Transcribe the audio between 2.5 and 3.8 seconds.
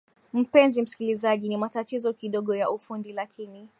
ya ufundi lakini